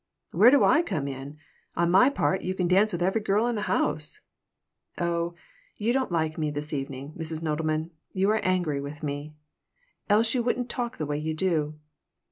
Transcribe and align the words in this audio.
"Where 0.31 0.49
do 0.49 0.63
I 0.63 0.81
come 0.81 1.07
in? 1.07 1.37
On 1.77 1.91
my 1.91 2.09
part, 2.09 2.41
you 2.41 2.55
can 2.55 2.67
dance 2.67 2.91
with 2.91 3.03
every 3.03 3.21
girl 3.21 3.45
in 3.45 3.53
the 3.53 3.61
house." 3.69 4.19
"Oh, 4.97 5.35
you 5.77 5.93
don't 5.93 6.11
like 6.11 6.39
me 6.39 6.49
this 6.49 6.73
evening, 6.73 7.13
Mrs. 7.15 7.43
Nodelman. 7.43 7.91
You 8.11 8.31
are 8.31 8.37
angry 8.43 8.79
witn 8.79 9.03
me. 9.03 9.35
Else 10.09 10.33
you 10.33 10.41
wouldn't 10.41 10.69
talk 10.69 10.97
the 10.97 11.05
way 11.05 11.19
you 11.19 11.35
do." 11.35 11.75